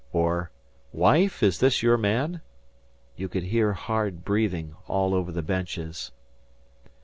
or 0.11 0.49
"Wife, 0.91 1.43
is 1.43 1.59
this 1.59 1.83
your 1.83 1.95
man?" 1.95 2.41
you 3.15 3.29
could 3.29 3.43
hear 3.43 3.73
hard 3.73 4.25
breathing 4.25 4.75
all 4.87 5.13
over 5.13 5.31
the 5.31 5.43
benches. 5.43 6.11